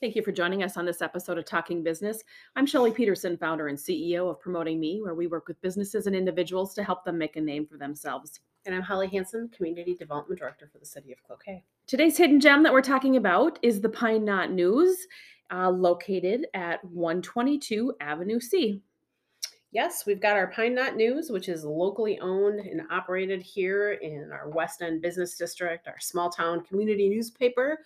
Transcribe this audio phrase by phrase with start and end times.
[0.00, 2.24] Thank you for joining us on this episode of Talking Business.
[2.56, 6.16] I'm Shelley Peterson, founder and CEO of Promoting Me, where we work with businesses and
[6.16, 8.40] individuals to help them make a name for themselves.
[8.64, 11.64] And I'm Holly Hanson, Community Development Director for the City of Cloquet.
[11.86, 15.06] Today's hidden gem that we're talking about is the Pine Knot News,
[15.52, 18.82] uh, located at 122 Avenue C.
[19.72, 24.30] Yes, we've got our Pine Knot News, which is locally owned and operated here in
[24.32, 27.78] our West End Business District, our small town community newspaper.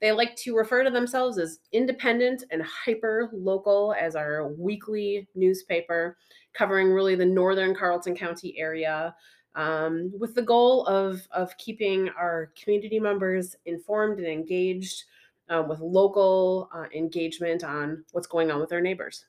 [0.00, 6.16] They like to refer to themselves as independent and hyper local as our weekly newspaper,
[6.52, 9.12] covering really the northern Carlton County area.
[9.56, 15.02] Um, with the goal of, of keeping our community members informed and engaged
[15.48, 19.24] uh, with local uh, engagement on what's going on with their neighbors.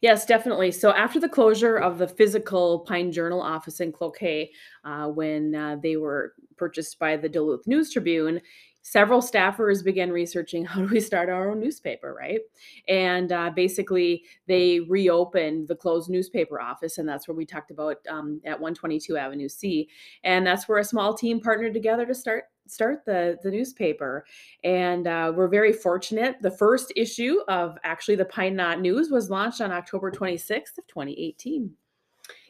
[0.00, 0.70] Yes, definitely.
[0.72, 4.50] So after the closure of the physical Pine Journal office in Cloquet,
[4.84, 8.40] uh, when uh, they were purchased by the Duluth News Tribune,
[8.82, 12.40] several staffers began researching how do we start our own newspaper, right?
[12.88, 17.96] And uh, basically, they reopened the closed newspaper office, and that's where we talked about
[18.08, 19.88] um, at 122 Avenue C.
[20.24, 24.24] And that's where a small team partnered together to start start the the newspaper
[24.62, 29.28] and uh, we're very fortunate the first issue of actually the pine knot news was
[29.28, 31.72] launched on october 26th of 2018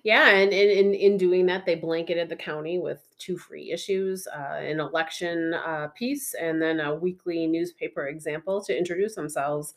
[0.03, 4.57] yeah and in, in doing that they blanketed the county with two free issues uh,
[4.57, 9.75] an election uh, piece and then a weekly newspaper example to introduce themselves.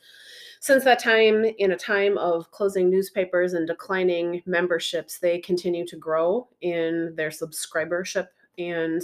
[0.60, 5.98] Since that time in a time of closing newspapers and declining memberships they continue to
[5.98, 8.28] grow in their subscribership.
[8.58, 9.02] And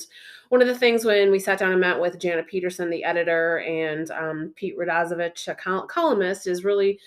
[0.50, 3.60] one of the things when we sat down and met with Jana Peterson, the editor,
[3.60, 7.00] and um, Pete Radazovich, a col- columnist, is really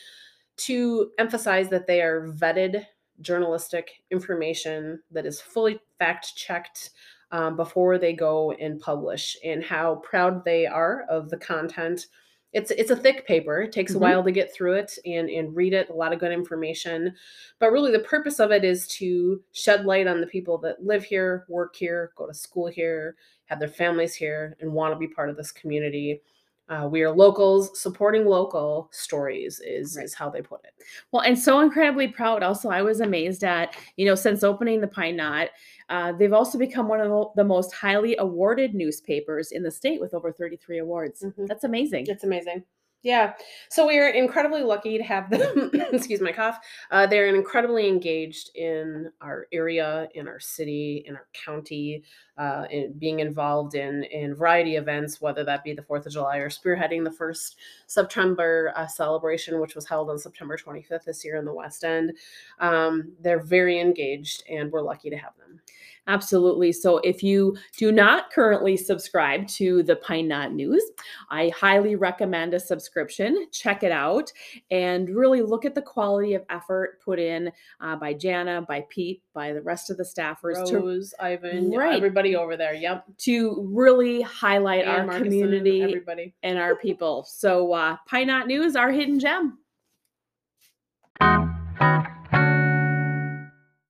[0.56, 2.84] to emphasize that they are vetted
[3.22, 6.90] journalistic information that is fully fact checked
[7.30, 12.06] um, before they go and publish, and how proud they are of the content
[12.52, 13.62] it's it's a thick paper.
[13.62, 14.02] It takes mm-hmm.
[14.02, 15.88] a while to get through it and and read it.
[15.88, 17.14] A lot of good information,
[17.58, 21.04] but really the purpose of it is to shed light on the people that live
[21.04, 23.16] here, work here, go to school here,
[23.46, 26.20] have their families here, and want to be part of this community.
[26.68, 27.78] Uh, we are locals.
[27.80, 30.04] Supporting local stories is right.
[30.04, 30.72] is how they put it.
[31.10, 32.42] Well and so incredibly proud.
[32.42, 35.48] Also i was amazed at you know since opening the pine knot
[35.88, 40.14] uh, they've also become one of the most highly awarded newspapers in the state with
[40.14, 41.22] over 33 awards.
[41.22, 41.46] Mm-hmm.
[41.46, 42.06] that's amazing.
[42.08, 42.64] It's amazing
[43.02, 43.32] yeah.
[43.68, 46.58] So we are incredibly lucky to have them, excuse my cough.
[46.90, 52.04] Uh, they're incredibly engaged in our area, in our city, in our county,
[52.38, 56.38] uh, in being involved in in variety events, whether that be the Fourth of July
[56.38, 57.56] or spearheading the first
[57.88, 62.12] September uh, celebration, which was held on September 25th this year in the West End.
[62.60, 65.60] Um, they're very engaged, and we're lucky to have them.
[66.08, 66.72] Absolutely.
[66.72, 70.82] So if you do not currently subscribe to the Pine Knot News,
[71.30, 73.46] I highly recommend a subscription.
[73.52, 74.32] Check it out
[74.72, 79.22] and really look at the quality of effort put in uh, by Jana, by Pete,
[79.32, 80.72] by the rest of the staffers.
[80.72, 82.74] Rose, to, Ivan, right, everybody over there.
[82.74, 83.04] Yep.
[83.18, 86.34] To really highlight and our community everybody.
[86.42, 87.24] and our people.
[87.28, 89.58] So uh, Pine Knot News, our hidden gem.